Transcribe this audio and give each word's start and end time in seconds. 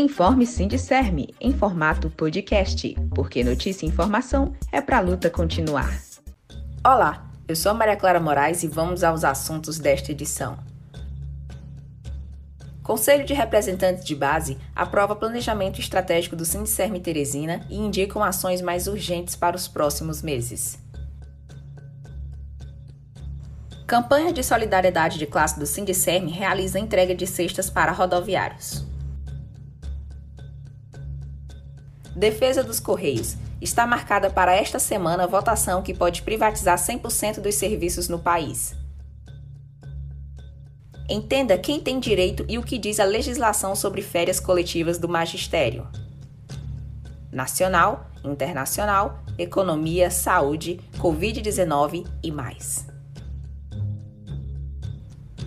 Informe 0.00 0.46
Sindicerme 0.46 1.34
em 1.38 1.52
formato 1.52 2.08
podcast, 2.08 2.96
porque 3.14 3.44
notícia 3.44 3.84
e 3.84 3.88
informação 3.90 4.54
é 4.72 4.80
para 4.80 4.96
a 4.96 5.00
luta 5.00 5.28
continuar. 5.28 5.94
Olá, 6.82 7.30
eu 7.46 7.54
sou 7.54 7.74
Maria 7.74 7.96
Clara 7.96 8.18
Moraes 8.18 8.62
e 8.62 8.66
vamos 8.66 9.04
aos 9.04 9.24
assuntos 9.24 9.78
desta 9.78 10.10
edição. 10.10 10.58
Conselho 12.82 13.26
de 13.26 13.34
Representantes 13.34 14.02
de 14.02 14.16
Base 14.16 14.56
aprova 14.74 15.14
planejamento 15.14 15.80
estratégico 15.80 16.34
do 16.34 16.46
Sindicerme 16.46 16.98
Teresina 16.98 17.60
e 17.68 17.76
indicam 17.76 18.24
ações 18.24 18.62
mais 18.62 18.86
urgentes 18.86 19.36
para 19.36 19.54
os 19.54 19.68
próximos 19.68 20.22
meses. 20.22 20.78
Campanha 23.86 24.32
de 24.32 24.42
solidariedade 24.42 25.18
de 25.18 25.26
classe 25.26 25.58
do 25.58 25.66
Sindicerme 25.66 26.30
realiza 26.32 26.78
entrega 26.78 27.14
de 27.14 27.26
cestas 27.26 27.68
para 27.68 27.92
rodoviários. 27.92 28.88
Defesa 32.20 32.62
dos 32.62 32.78
Correios. 32.78 33.34
Está 33.62 33.86
marcada 33.86 34.28
para 34.28 34.54
esta 34.54 34.78
semana 34.78 35.24
a 35.24 35.26
votação 35.26 35.80
que 35.82 35.94
pode 35.94 36.20
privatizar 36.20 36.76
100% 36.76 37.40
dos 37.40 37.54
serviços 37.54 38.10
no 38.10 38.18
país. 38.18 38.74
Entenda 41.08 41.56
quem 41.56 41.80
tem 41.80 41.98
direito 41.98 42.44
e 42.46 42.58
o 42.58 42.62
que 42.62 42.76
diz 42.76 43.00
a 43.00 43.04
legislação 43.04 43.74
sobre 43.74 44.02
férias 44.02 44.38
coletivas 44.38 44.98
do 44.98 45.08
magistério. 45.08 45.88
Nacional, 47.32 48.10
internacional, 48.22 49.20
economia, 49.38 50.10
saúde, 50.10 50.78
Covid-19 50.98 52.06
e 52.22 52.30
mais. 52.30 52.89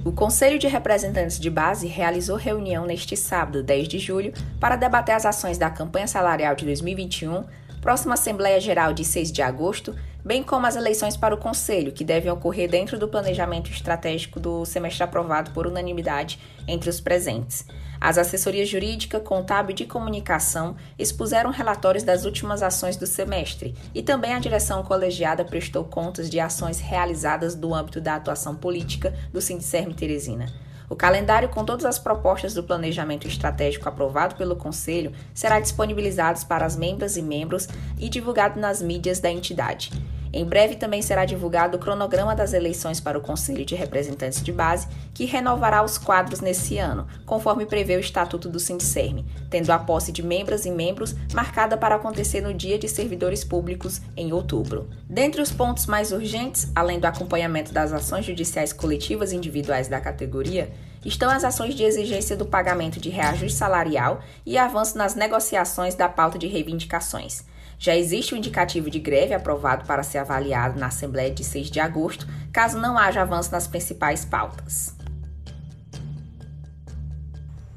O 0.05 0.11
Conselho 0.11 0.59
de 0.59 0.67
Representantes 0.67 1.39
de 1.39 1.49
Base 1.49 1.87
realizou 1.87 2.35
reunião 2.35 2.85
neste 2.85 3.15
sábado, 3.15 3.63
10 3.63 3.87
de 3.87 3.99
julho, 3.99 4.33
para 4.59 4.75
debater 4.75 5.15
as 5.15 5.25
ações 5.25 5.57
da 5.57 5.69
campanha 5.69 6.07
salarial 6.07 6.55
de 6.55 6.65
2021, 6.65 7.45
próxima 7.83 8.13
Assembleia 8.13 8.61
Geral 8.61 8.93
de 8.93 9.03
6 9.03 9.29
de 9.29 9.41
agosto, 9.41 9.93
bem 10.23 10.41
como 10.41 10.65
as 10.65 10.77
eleições 10.77 11.17
para 11.17 11.35
o 11.35 11.37
Conselho, 11.37 11.91
que 11.91 12.05
devem 12.05 12.31
ocorrer 12.31 12.69
dentro 12.69 12.97
do 12.97 13.09
planejamento 13.09 13.69
estratégico 13.69 14.39
do 14.39 14.63
semestre 14.63 15.03
aprovado 15.03 15.51
por 15.51 15.67
unanimidade 15.67 16.39
entre 16.65 16.89
os 16.89 17.01
presentes. 17.01 17.65
As 17.99 18.17
assessorias 18.17 18.69
jurídica, 18.69 19.19
contábil 19.19 19.71
e 19.71 19.75
de 19.75 19.85
comunicação 19.85 20.77
expuseram 20.97 21.51
relatórios 21.51 22.05
das 22.05 22.23
últimas 22.23 22.63
ações 22.63 22.95
do 22.95 23.05
semestre 23.05 23.75
e 23.93 24.01
também 24.01 24.33
a 24.33 24.39
direção 24.39 24.81
colegiada 24.81 25.43
prestou 25.43 25.83
contas 25.83 26.29
de 26.29 26.39
ações 26.39 26.79
realizadas 26.79 27.53
no 27.53 27.75
âmbito 27.75 27.99
da 27.99 28.15
atuação 28.15 28.55
política 28.55 29.13
do 29.33 29.41
Sindicerme 29.41 29.93
Teresina. 29.93 30.45
O 30.93 30.95
calendário 30.95 31.49
com 31.49 31.65
todas 31.65 31.85
as 31.85 31.97
propostas 31.97 32.53
do 32.53 32.61
planejamento 32.61 33.27
estratégico 33.27 33.89
aprovado 33.89 34.35
pelo 34.35 34.55
Conselho 34.55 35.11
será 35.33 35.59
disponibilizado 35.59 36.45
para 36.45 36.67
as 36.67 36.75
membras 36.75 37.17
e 37.17 37.21
membros 37.23 37.67
e 37.97 38.07
divulgado 38.07 38.59
nas 38.59 38.79
mídias 38.79 39.19
da 39.19 39.31
entidade. 39.31 39.89
Em 40.33 40.43
breve 40.43 40.75
também 40.75 40.99
será 40.99 41.25
divulgado 41.25 41.77
o 41.77 41.79
cronograma 41.79 42.35
das 42.35 42.53
eleições 42.53 42.99
para 42.99 43.17
o 43.17 43.21
Conselho 43.21 43.63
de 43.63 43.75
Representantes 43.75 44.41
de 44.41 44.51
Base, 44.51 44.87
que 45.13 45.25
renovará 45.25 45.83
os 45.83 45.99
quadros 45.99 46.41
nesse 46.41 46.79
ano, 46.79 47.07
conforme 47.23 47.67
prevê 47.67 47.95
o 47.95 47.99
Estatuto 47.99 48.49
do 48.49 48.59
Sindicerme, 48.59 49.27
tendo 49.51 49.69
a 49.69 49.77
posse 49.77 50.11
de 50.11 50.23
membros 50.23 50.65
e 50.65 50.71
membros 50.71 51.15
marcada 51.35 51.77
para 51.77 51.95
acontecer 51.95 52.41
no 52.41 52.51
Dia 52.51 52.79
de 52.79 52.89
Servidores 52.89 53.43
Públicos, 53.43 54.01
em 54.17 54.33
outubro. 54.33 54.89
Dentre 55.07 55.39
os 55.39 55.51
pontos 55.51 55.85
mais 55.85 56.11
urgentes, 56.11 56.71
além 56.73 56.99
do 56.99 57.05
acompanhamento 57.05 57.71
das 57.71 57.93
ações 57.93 58.25
judiciais 58.25 58.73
coletivas 58.73 59.31
e 59.31 59.35
individuais 59.35 59.87
da 59.87 60.01
categoria, 60.01 60.71
estão 61.05 61.29
as 61.29 61.43
ações 61.43 61.75
de 61.75 61.83
exigência 61.83 62.35
do 62.35 62.45
pagamento 62.45 62.99
de 62.99 63.09
reajuste 63.09 63.57
salarial 63.57 64.21
e 64.43 64.57
avanço 64.57 64.97
nas 64.97 65.13
negociações 65.13 65.93
da 65.93 66.09
pauta 66.09 66.39
de 66.39 66.47
reivindicações. 66.47 67.43
Já 67.83 67.93
existe 67.93 68.31
o 68.33 68.35
um 68.35 68.37
indicativo 68.37 68.89
de 68.89 68.97
greve 68.97 69.33
aprovado 69.33 69.83
para 69.85 70.03
ser 70.03 70.19
avaliado 70.19 70.79
na 70.79 70.87
Assembleia 70.87 71.29
de 71.29 71.43
6 71.43 71.69
de 71.69 71.81
agosto, 71.81 72.25
caso 72.49 72.77
não 72.79 72.97
haja 72.97 73.21
avanço 73.21 73.51
nas 73.51 73.67
principais 73.67 74.23
pautas. 74.23 74.95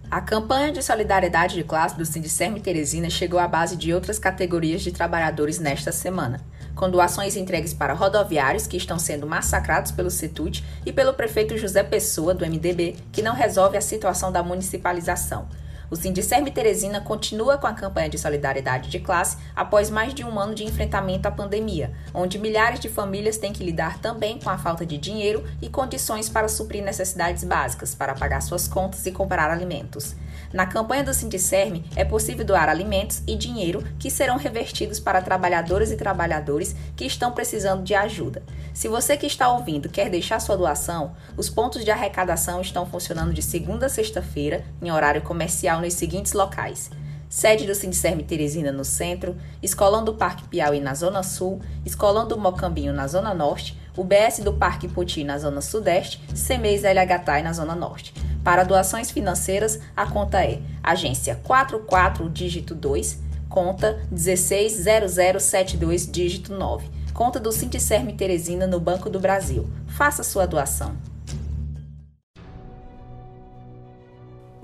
A 0.09 0.21
campanha 0.21 0.71
de 0.71 0.81
solidariedade 0.81 1.57
de 1.57 1.65
classe 1.65 1.99
do 1.99 2.07
Sindicerme 2.07 2.61
Teresina 2.61 3.11
chegou 3.11 3.41
à 3.41 3.49
base 3.49 3.75
de 3.75 3.93
outras 3.93 4.17
categorias 4.17 4.81
de 4.83 4.93
trabalhadores 4.93 5.59
nesta 5.59 5.91
semana, 5.91 6.41
com 6.77 6.89
doações 6.89 7.35
entregues 7.35 7.75
para 7.75 7.93
rodoviários 7.93 8.69
que 8.69 8.77
estão 8.77 9.01
sendo 9.01 9.27
massacrados 9.27 9.91
pelo 9.91 10.09
CETUT 10.09 10.65
e 10.87 10.93
pelo 10.93 11.15
prefeito 11.15 11.59
José 11.59 11.83
Pessoa, 11.83 12.33
do 12.33 12.47
MDB, 12.47 12.95
que 13.11 13.23
não 13.23 13.35
resolve 13.35 13.77
a 13.77 13.81
situação 13.81 14.31
da 14.31 14.41
municipalização. 14.41 15.49
O 15.89 15.95
Sindicerme 15.95 16.51
Teresina 16.51 17.01
continua 17.01 17.59
com 17.59 17.67
a 17.69 17.73
campanha 17.73 18.09
de 18.09 18.19
solidariedade 18.19 18.91
de 18.91 18.99
classe 18.99 19.37
após 19.55 19.89
mais 19.89 20.13
de 20.13 20.25
um 20.25 20.39
ano 20.41 20.53
de 20.53 20.65
enfrentamento 20.65 21.29
à 21.29 21.31
pandemia, 21.31 21.93
onde 22.13 22.41
milhares 22.41 22.81
de 22.81 22.89
famílias 22.89 23.39
têm 23.39 23.53
que 23.53 23.63
lidar 23.63 24.01
também 24.01 24.41
com 24.41 24.51
a 24.51 24.59
falta 24.59 24.85
de 24.85 24.99
dinheiro 24.99 25.45
e 25.63 25.69
condições 25.69 26.29
para 26.29 26.49
suprir 26.49 26.83
necessidades 26.83 27.45
básicas, 27.45 27.95
para 27.95 28.15
pagar 28.15 28.43
suas 28.43 28.67
contas 28.67 29.07
e 29.07 29.13
comprar 29.13 29.49
alimentos. 29.49 30.17
Na 30.53 30.67
campanha 30.67 31.05
do 31.05 31.15
Sindicerme, 31.15 31.85
é 31.95 32.05
possível 32.05 32.45
doar 32.45 32.69
alimentos 32.69 33.23
e 33.27 33.37
dinheiro 33.37 33.85
que 33.99 34.11
serão 34.11 34.37
revertidos 34.37 34.99
para 34.99 35.23
trabalhadoras 35.23 35.91
e 35.91 35.97
trabalhadores 35.97 36.75
que 36.97 37.05
estão 37.05 37.33
precisando 37.33 37.83
de 37.83 37.95
ajuda. 37.95 38.43
Se 38.73 38.89
você 38.89 39.17
que 39.17 39.27
está 39.27 39.53
ouvindo 39.53 39.89
quer 39.89 40.09
deixar 40.09 40.41
sua 40.41 40.57
doação, 40.57 41.15
os 41.37 41.49
pontos 41.49 41.85
de 41.85 41.91
arrecadação 41.91 42.61
estão 42.61 42.87
funcionando 42.87 43.33
de 43.33 43.43
segunda 43.43 43.87
a 43.87 43.89
sexta-feira, 43.89 44.65
em 44.81 44.91
horário 44.91 45.23
comercial, 45.23 45.76
nos 45.81 45.95
seguintes 45.95 46.33
locais 46.33 46.91
sede 47.29 47.67
do 47.67 47.75
Sindicerme 47.75 48.23
Teresina 48.23 48.73
no 48.73 48.85
centro, 48.85 49.37
Escolão 49.63 50.05
do 50.05 50.15
Parque 50.15 50.49
Piauí 50.49 50.81
na 50.81 50.95
zona 50.95 51.23
sul, 51.23 51.61
Escolão 51.85 52.27
do 52.27 52.39
Mocambinho 52.39 52.93
na 52.93 53.07
zona 53.07 53.35
norte, 53.35 53.79
UBS 53.97 54.41
do 54.41 54.53
Parque 54.53 54.89
Poti 54.89 55.25
na 55.25 55.39
zona 55.39 55.61
sudeste, 55.61 56.23
CEMEIS 56.35 56.83
LHTAI 56.83 57.43
na 57.43 57.53
zona 57.53 57.75
norte. 57.75 58.15
Para 58.45 58.65
doações 58.65 59.11
financeiras, 59.11 59.81
a 59.97 60.07
conta 60.07 60.45
é 60.45 60.61
agência 60.83 61.41
44 61.43 62.29
dígito 62.31 62.75
2, 62.75 63.19
conta 63.49 64.01
160072 64.11 66.11
dígito 66.11 66.55
9, 66.55 66.89
conta 67.13 67.41
do 67.41 67.51
Sindicerme 67.51 68.13
Teresina 68.13 68.67
no 68.67 68.79
Banco 68.79 69.11
do 69.11 69.19
Brasil. 69.19 69.69
Faça 69.87 70.23
sua 70.23 70.47
doação. 70.47 71.16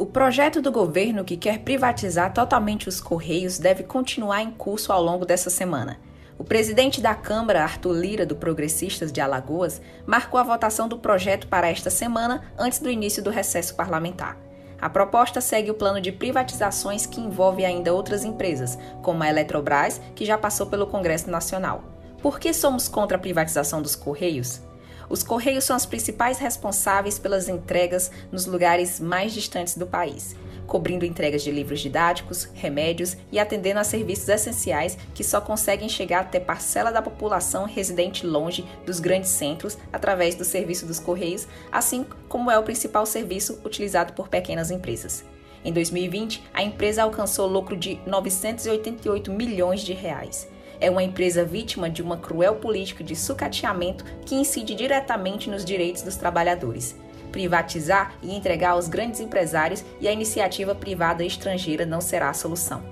O 0.03 0.07
projeto 0.07 0.61
do 0.61 0.73
governo 0.73 1.23
que 1.23 1.37
quer 1.37 1.61
privatizar 1.61 2.35
totalmente 2.35 2.89
os 2.89 3.01
Correios 3.01 3.61
deve 3.61 3.85
continuar 3.85 4.43
em 4.43 4.51
curso 4.51 4.93
ao 4.93 5.01
longo 5.01 5.25
dessa 5.25 5.49
semana. 5.49 5.97
O 6.37 6.43
presidente 6.43 7.01
da 7.01 7.15
Câmara, 7.15 7.63
Arthur 7.63 7.93
Lira, 7.93 8.27
do 8.27 8.35
Progressistas 8.35 9.13
de 9.13 9.21
Alagoas, 9.21 9.81
marcou 10.05 10.41
a 10.41 10.43
votação 10.43 10.89
do 10.89 10.99
projeto 10.99 11.47
para 11.47 11.71
esta 11.71 11.89
semana, 11.89 12.43
antes 12.59 12.81
do 12.81 12.91
início 12.91 13.23
do 13.23 13.31
recesso 13.31 13.77
parlamentar. 13.77 14.37
A 14.81 14.91
proposta 14.91 15.41
segue 15.41 15.71
o 15.71 15.75
plano 15.75 16.01
de 16.01 16.11
privatizações 16.11 17.07
que 17.07 17.21
envolve 17.21 17.65
ainda 17.65 17.95
outras 17.95 18.25
empresas, 18.25 18.77
como 19.03 19.23
a 19.23 19.29
Eletrobras, 19.29 20.01
que 20.17 20.27
já 20.27 20.37
passou 20.37 20.67
pelo 20.67 20.89
Congresso 20.89 21.31
Nacional. 21.31 21.85
Por 22.21 22.41
que 22.41 22.53
somos 22.53 22.89
contra 22.89 23.17
a 23.17 23.21
privatização 23.21 23.81
dos 23.81 23.95
Correios? 23.95 24.63
Os 25.13 25.23
Correios 25.23 25.65
são 25.65 25.77
os 25.77 25.85
principais 25.85 26.39
responsáveis 26.39 27.19
pelas 27.19 27.47
entregas 27.47 28.11
nos 28.33 28.47
lugares 28.47 28.99
mais 28.99 29.35
distantes 29.35 29.77
do 29.77 29.87
país 29.87 30.35
cobrindo 30.67 31.05
entregas 31.05 31.43
de 31.43 31.51
livros 31.51 31.81
didáticos, 31.81 32.49
remédios 32.55 33.15
e 33.31 33.39
atendendo 33.39 33.79
a 33.79 33.85
serviços 33.85 34.27
essenciais 34.31 34.97
que 35.13 35.23
só 35.23 35.39
conseguem 35.39 35.87
chegar 35.87 36.21
até 36.21 36.41
parcela 36.41 36.91
da 36.91 37.03
população 37.03 37.67
residente 37.67 38.27
longe 38.27 38.65
dos 38.87 38.99
grandes 38.99 39.29
centros 39.29 39.77
através 39.93 40.35
do 40.35 40.47
serviço 40.47 40.87
dos 40.87 40.99
Correios, 40.99 41.47
assim 41.71 42.07
como 42.27 42.51
é 42.51 42.59
o 42.59 42.63
principal 42.63 43.05
serviço 43.05 43.61
utilizado 43.67 44.15
por 44.15 44.29
pequenas 44.29 44.71
empresas. 44.71 45.27
Em 45.63 45.75
2020, 45.75 46.43
a 46.55 46.63
empresa 46.63 47.03
alcançou 47.03 47.47
lucro 47.47 47.77
de 47.77 48.01
988 48.07 49.31
milhões 49.31 49.83
de 49.83 49.93
reais. 49.93 50.49
É 50.83 50.91
uma 50.91 51.03
empresa 51.03 51.45
vítima 51.45 51.89
de 51.89 52.03
uma 52.03 52.17
cruel 52.17 52.57
política 52.57 53.05
de 53.05 53.15
sucateamento 53.15 54.05
que 54.27 54.35
incide 54.35 54.75
diretamente 54.75 55.49
nos 55.49 55.65
direitos 55.65 56.03
dos 56.03 56.17
trabalhadores 56.17 56.97
privatizar 57.31 58.15
e 58.23 58.37
entregar 58.37 58.73
aos 58.73 58.89
grandes 58.89 59.19
empresários 59.19 59.83
e 59.99 60.07
a 60.07 60.13
iniciativa 60.13 60.75
privada 60.75 61.25
estrangeira 61.25 61.87
não 61.87 62.01
será 62.01 62.29
a 62.29 62.35
solução. 62.35 62.83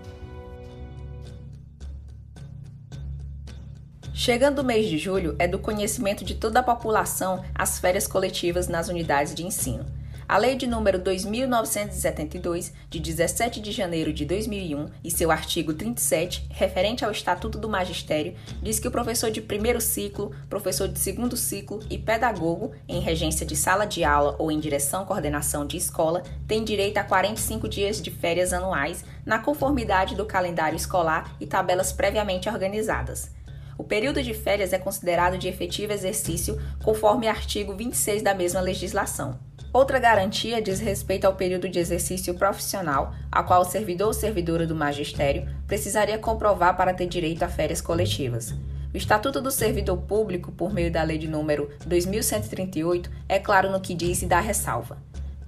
Chegando 4.15 4.61
o 4.61 4.65
mês 4.65 4.89
de 4.89 4.97
julho, 4.97 5.37
é 5.39 5.47
do 5.47 5.59
conhecimento 5.59 6.25
de 6.25 6.35
toda 6.35 6.61
a 6.61 6.63
população 6.63 7.45
as 7.55 7.79
férias 7.79 8.07
coletivas 8.07 8.67
nas 8.67 8.89
unidades 8.89 9.35
de 9.35 9.45
ensino. 9.45 9.85
A 10.31 10.39
Lei 10.39 10.55
de 10.55 10.65
número 10.65 10.97
2972, 10.97 12.73
de 12.89 13.01
17 13.01 13.61
de 13.61 13.73
janeiro 13.73 14.13
de 14.13 14.25
2001, 14.25 14.87
e 15.03 15.11
seu 15.11 15.29
artigo 15.29 15.75
37, 15.75 16.47
referente 16.51 17.05
ao 17.05 17.11
Estatuto 17.11 17.59
do 17.59 17.69
Magistério, 17.69 18.37
diz 18.63 18.79
que 18.79 18.87
o 18.87 18.93
professor 18.93 19.29
de 19.33 19.41
primeiro 19.41 19.81
ciclo, 19.81 20.31
professor 20.49 20.87
de 20.87 21.01
segundo 21.01 21.37
ciclo 21.37 21.81
e 21.91 21.99
pedagogo, 21.99 22.71
em 22.87 23.01
regência 23.01 23.45
de 23.45 23.57
sala 23.57 23.85
de 23.85 24.05
aula 24.05 24.37
ou 24.39 24.53
em 24.53 24.61
direção 24.61 25.05
coordenação 25.05 25.67
de 25.67 25.77
escola, 25.77 26.23
tem 26.47 26.63
direito 26.63 26.99
a 26.99 27.03
45 27.03 27.69
dias 27.69 28.01
de 28.01 28.13
férias 28.13 28.53
anuais, 28.53 29.05
na 29.27 29.41
conformidade 29.41 30.15
do 30.15 30.25
calendário 30.25 30.77
escolar 30.77 31.35
e 31.41 31.47
tabelas 31.47 31.93
previamente 31.93 32.49
organizadas. 32.49 33.33
O 33.77 33.83
período 33.83 34.23
de 34.23 34.33
férias 34.33 34.73
é 34.73 34.79
considerado 34.79 35.39
de 35.39 35.49
efetivo 35.49 35.93
exercício 35.93 36.57
conforme 36.85 37.27
artigo 37.27 37.75
26 37.75 38.23
da 38.23 38.33
mesma 38.33 38.61
legislação. 38.61 39.50
Outra 39.73 40.01
garantia 40.01 40.61
diz 40.61 40.81
respeito 40.81 41.27
ao 41.27 41.37
período 41.37 41.69
de 41.69 41.79
exercício 41.79 42.35
profissional, 42.35 43.15
a 43.31 43.41
qual 43.41 43.63
o 43.63 43.65
servidor 43.65 44.09
ou 44.09 44.13
servidora 44.13 44.67
do 44.67 44.75
magistério 44.75 45.49
precisaria 45.69 46.19
comprovar 46.19 46.77
para 46.77 46.93
ter 46.93 47.07
direito 47.07 47.45
a 47.45 47.49
férias 47.49 47.81
coletivas. 47.81 48.53
O 48.93 48.97
Estatuto 48.97 49.41
do 49.41 49.53
Servidor 49.53 49.99
Público, 49.99 50.51
por 50.51 50.75
meio 50.75 50.91
da 50.91 51.05
Lei 51.05 51.19
de 51.19 51.29
número 51.29 51.71
2138, 51.87 53.09
é 53.29 53.39
claro 53.39 53.71
no 53.71 53.81
que 53.81 53.95
diz 53.95 54.23
e 54.23 54.27
dá 54.27 54.41
ressalva. 54.41 54.99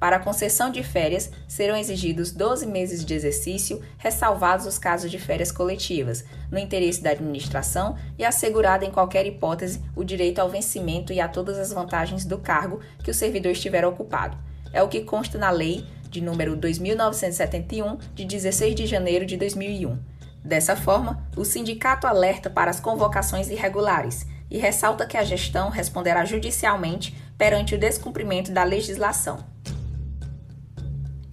Para 0.03 0.17
a 0.17 0.19
concessão 0.19 0.69
de 0.69 0.83
férias, 0.83 1.31
serão 1.47 1.77
exigidos 1.77 2.33
12 2.33 2.67
meses 2.67 3.05
de 3.05 3.15
exercício, 3.15 3.81
ressalvados 3.97 4.67
os 4.67 4.77
casos 4.77 5.09
de 5.09 5.17
férias 5.17 5.53
coletivas, 5.53 6.25
no 6.51 6.59
interesse 6.59 7.01
da 7.01 7.11
administração 7.11 7.97
e 8.19 8.25
assegurado 8.25 8.85
em 8.85 8.91
qualquer 8.91 9.25
hipótese 9.27 9.81
o 9.95 10.03
direito 10.03 10.41
ao 10.41 10.51
vencimento 10.51 11.13
e 11.13 11.21
a 11.21 11.29
todas 11.29 11.57
as 11.57 11.73
vantagens 11.73 12.25
do 12.25 12.37
cargo 12.37 12.81
que 13.05 13.13
o 13.13 13.15
servidor 13.15 13.53
estiver 13.53 13.87
ocupado. 13.87 14.37
É 14.73 14.83
o 14.83 14.89
que 14.89 15.03
consta 15.03 15.39
na 15.39 15.51
Lei 15.51 15.87
de 16.11 16.21
número 16.21 16.57
2971, 16.57 17.97
de 18.13 18.25
16 18.25 18.75
de 18.75 18.87
janeiro 18.89 19.25
de 19.25 19.37
2001. 19.37 19.97
Dessa 20.45 20.75
forma, 20.75 21.25
o 21.37 21.45
sindicato 21.45 22.09
alerta 22.09 22.51
para 22.51 22.73
as 22.73 22.81
convocações 22.81 23.49
irregulares 23.49 24.27
e 24.51 24.59
ressalta 24.59 25.07
que 25.07 25.17
a 25.17 25.23
gestão 25.23 25.71
responderá 25.71 26.25
judicialmente 26.25 27.17
perante 27.39 27.77
o 27.77 27.79
descumprimento 27.79 28.51
da 28.51 28.65
legislação. 28.65 29.52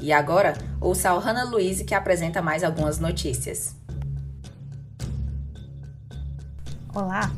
E 0.01 0.13
agora, 0.13 0.54
ouça 0.80 1.10
a 1.10 1.19
Hanna 1.19 1.44
Luiz 1.44 1.81
que 1.81 1.94
apresenta 1.94 2.42
mais 2.42 2.63
algumas 2.63 3.00
notícias. 3.00 3.75
Olá! 6.96 7.30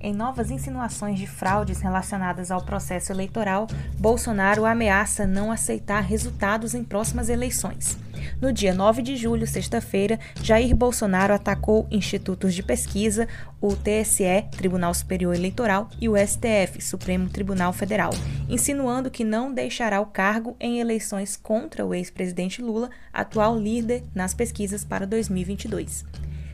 Em 0.00 0.12
novas 0.12 0.50
insinuações 0.50 1.16
de 1.16 1.28
fraudes 1.28 1.80
relacionadas 1.80 2.50
ao 2.50 2.60
processo 2.60 3.12
eleitoral, 3.12 3.68
Bolsonaro 4.00 4.66
ameaça 4.66 5.28
não 5.28 5.52
aceitar 5.52 6.00
resultados 6.00 6.74
em 6.74 6.82
próximas 6.82 7.28
eleições. 7.28 7.96
No 8.40 8.52
dia 8.52 8.74
9 8.74 9.02
de 9.02 9.16
julho, 9.16 9.46
sexta-feira, 9.46 10.18
Jair 10.42 10.74
Bolsonaro 10.74 11.32
atacou 11.32 11.86
institutos 11.90 12.54
de 12.54 12.62
pesquisa, 12.62 13.28
o 13.60 13.76
TSE, 13.76 14.44
Tribunal 14.56 14.92
Superior 14.94 15.34
Eleitoral, 15.34 15.88
e 16.00 16.08
o 16.08 16.16
STF, 16.16 16.80
Supremo 16.80 17.28
Tribunal 17.28 17.72
Federal, 17.72 18.12
insinuando 18.48 19.10
que 19.10 19.24
não 19.24 19.52
deixará 19.52 20.00
o 20.00 20.06
cargo 20.06 20.56
em 20.58 20.80
eleições 20.80 21.36
contra 21.36 21.86
o 21.86 21.94
ex-presidente 21.94 22.60
Lula, 22.60 22.90
atual 23.12 23.58
líder 23.58 24.04
nas 24.14 24.34
pesquisas 24.34 24.84
para 24.84 25.06
2022. 25.06 26.04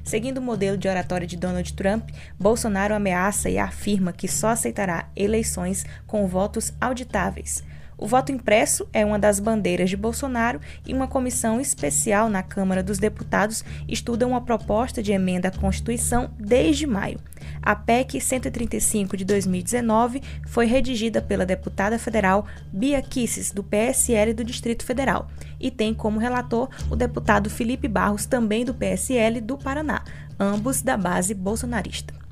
Seguindo 0.08 0.38
o 0.38 0.42
modelo 0.42 0.78
de 0.78 0.88
oratória 0.88 1.26
de 1.26 1.36
Donald 1.36 1.70
Trump, 1.74 2.08
Bolsonaro 2.40 2.94
ameaça 2.94 3.50
e 3.50 3.58
afirma 3.58 4.10
que 4.10 4.26
só 4.26 4.48
aceitará 4.48 5.10
eleições 5.14 5.84
com 6.06 6.26
votos 6.26 6.72
auditáveis. 6.80 7.62
O 7.98 8.06
voto 8.06 8.30
impresso 8.30 8.86
é 8.92 9.04
uma 9.04 9.18
das 9.18 9.40
bandeiras 9.40 9.90
de 9.90 9.96
Bolsonaro 9.96 10.60
e 10.86 10.94
uma 10.94 11.08
comissão 11.08 11.60
especial 11.60 12.30
na 12.30 12.44
Câmara 12.44 12.80
dos 12.80 12.96
Deputados 12.96 13.64
estuda 13.88 14.24
uma 14.24 14.40
proposta 14.40 15.02
de 15.02 15.10
emenda 15.10 15.48
à 15.48 15.50
Constituição 15.50 16.30
desde 16.38 16.86
maio. 16.86 17.18
A 17.60 17.74
PEC 17.74 18.20
135 18.20 19.16
de 19.16 19.24
2019 19.24 20.22
foi 20.46 20.66
redigida 20.66 21.20
pela 21.20 21.44
deputada 21.44 21.98
federal 21.98 22.46
Bia 22.72 23.02
Kisses, 23.02 23.50
do 23.50 23.64
PSL 23.64 24.32
do 24.32 24.44
Distrito 24.44 24.84
Federal, 24.84 25.28
e 25.58 25.68
tem 25.68 25.92
como 25.92 26.20
relator 26.20 26.68
o 26.88 26.94
deputado 26.94 27.50
Felipe 27.50 27.88
Barros, 27.88 28.26
também 28.26 28.64
do 28.64 28.72
PSL 28.72 29.40
do 29.40 29.58
Paraná, 29.58 30.04
ambos 30.38 30.82
da 30.82 30.96
base 30.96 31.34
bolsonarista. 31.34 32.27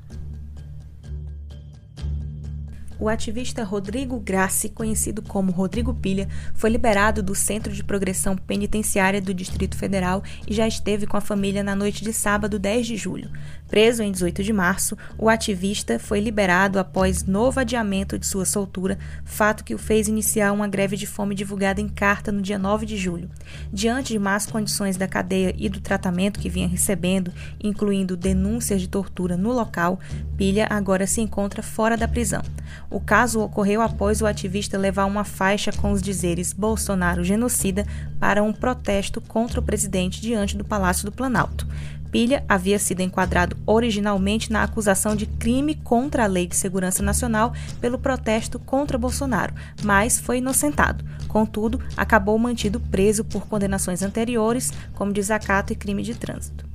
O 2.99 3.09
ativista 3.09 3.63
Rodrigo 3.63 4.19
Grassi, 4.19 4.69
conhecido 4.69 5.21
como 5.21 5.51
Rodrigo 5.51 5.93
Pilha, 5.93 6.27
foi 6.55 6.69
liberado 6.69 7.21
do 7.21 7.35
Centro 7.35 7.71
de 7.71 7.83
Progressão 7.83 8.35
Penitenciária 8.35 9.21
do 9.21 9.33
Distrito 9.33 9.77
Federal 9.77 10.23
e 10.47 10.53
já 10.53 10.67
esteve 10.67 11.05
com 11.05 11.15
a 11.15 11.21
família 11.21 11.63
na 11.63 11.75
noite 11.75 12.03
de 12.03 12.11
sábado 12.11 12.57
10 12.57 12.87
de 12.87 12.97
julho. 12.97 13.29
Preso 13.67 14.01
em 14.01 14.11
18 14.11 14.43
de 14.43 14.53
março, 14.53 14.97
o 15.17 15.29
ativista 15.29 15.99
foi 15.99 16.19
liberado 16.19 16.79
após 16.79 17.23
novo 17.23 17.59
adiamento 17.59 18.17
de 18.17 18.25
sua 18.25 18.45
soltura, 18.45 18.97
fato 19.25 19.63
que 19.63 19.75
o 19.75 19.77
fez 19.77 20.07
iniciar 20.07 20.53
uma 20.53 20.67
greve 20.67 20.95
de 20.95 21.05
fome 21.05 21.35
divulgada 21.35 21.81
em 21.81 21.89
carta 21.89 22.31
no 22.31 22.41
dia 22.41 22.57
9 22.57 22.85
de 22.85 22.97
julho. 22.97 23.29
Diante 23.71 24.13
de 24.13 24.19
más 24.19 24.45
condições 24.45 24.95
da 24.95 25.07
cadeia 25.07 25.53
e 25.57 25.67
do 25.67 25.81
tratamento 25.81 26.39
que 26.39 26.49
vinha 26.49 26.67
recebendo, 26.67 27.31
incluindo 27.61 28.15
denúncias 28.15 28.79
de 28.79 28.87
tortura 28.87 29.35
no 29.35 29.51
local, 29.51 29.99
Pilha 30.37 30.67
agora 30.69 31.07
se 31.07 31.19
encontra 31.19 31.61
fora 31.61 31.97
da 31.97 32.07
prisão. 32.07 32.41
O 32.89 32.99
caso 32.99 33.41
ocorreu 33.41 33.81
após 33.81 34.21
o 34.21 34.25
ativista 34.25 34.77
levar 34.77 35.05
uma 35.05 35.23
faixa 35.23 35.71
com 35.71 35.91
os 35.91 36.01
dizeres 36.01 36.53
Bolsonaro 36.53 37.23
genocida 37.23 37.85
para 38.19 38.43
um 38.43 38.53
protesto 38.53 39.19
contra 39.19 39.59
o 39.59 39.63
presidente 39.63 40.21
diante 40.21 40.55
do 40.55 40.63
Palácio 40.63 41.05
do 41.05 41.11
Planalto. 41.11 41.67
Pilha 42.11 42.43
havia 42.47 42.79
sido 42.79 43.01
enquadrado 43.01 43.57
originalmente 43.65 44.51
na 44.51 44.63
acusação 44.63 45.15
de 45.15 45.25
crime 45.25 45.75
contra 45.75 46.23
a 46.23 46.27
Lei 46.27 46.47
de 46.47 46.55
Segurança 46.55 47.03
Nacional 47.03 47.53
pelo 47.79 47.99
protesto 47.99 48.59
contra 48.59 48.97
Bolsonaro, 48.97 49.53
mas 49.83 50.19
foi 50.19 50.37
inocentado. 50.37 51.03
Contudo, 51.27 51.81
acabou 51.95 52.37
mantido 52.39 52.79
preso 52.79 53.23
por 53.23 53.47
condenações 53.47 54.01
anteriores, 54.01 54.71
como 54.93 55.13
desacato 55.13 55.73
e 55.73 55.75
crime 55.75 56.03
de 56.03 56.15
trânsito. 56.15 56.65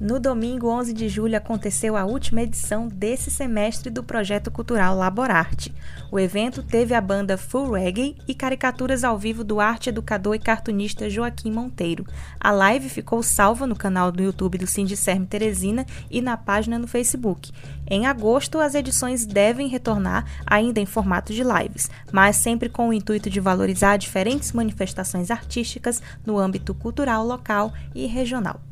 No 0.00 0.18
domingo 0.18 0.66
11 0.66 0.94
de 0.94 1.10
julho 1.10 1.36
aconteceu 1.36 1.94
a 1.94 2.06
última 2.06 2.40
edição 2.40 2.88
desse 2.88 3.30
semestre 3.30 3.90
do 3.90 4.02
projeto 4.02 4.50
cultural 4.50 4.96
Laborarte. 4.96 5.74
O 6.10 6.18
evento 6.18 6.62
teve 6.62 6.94
a 6.94 7.00
banda 7.02 7.36
Full 7.36 7.72
Reggae 7.72 8.16
e 8.26 8.34
caricaturas 8.34 9.04
ao 9.04 9.18
vivo 9.18 9.44
do 9.44 9.60
arte 9.60 9.90
educador 9.90 10.34
e 10.34 10.38
cartunista 10.38 11.10
Joaquim 11.10 11.52
Monteiro. 11.52 12.06
A 12.40 12.50
live 12.50 12.88
ficou 12.88 13.22
salva 13.22 13.66
no 13.66 13.76
canal 13.76 14.10
do 14.10 14.22
YouTube 14.22 14.56
do 14.56 14.66
Sindicerme 14.66 15.26
Teresina 15.26 15.84
e 16.10 16.22
na 16.22 16.34
página 16.34 16.78
no 16.78 16.88
Facebook. 16.88 17.52
Em 17.86 18.06
agosto, 18.06 18.58
as 18.58 18.74
edições 18.74 19.26
devem 19.26 19.68
retornar 19.68 20.24
ainda 20.46 20.80
em 20.80 20.86
formato 20.86 21.34
de 21.34 21.42
lives, 21.44 21.90
mas 22.10 22.36
sempre 22.36 22.70
com 22.70 22.88
o 22.88 22.92
intuito 22.94 23.28
de 23.28 23.38
valorizar 23.38 23.98
diferentes 23.98 24.52
manifestações 24.52 25.30
artísticas 25.30 26.02
no 26.24 26.38
âmbito 26.38 26.72
cultural 26.72 27.22
local 27.22 27.70
e 27.94 28.06
regional 28.06 28.62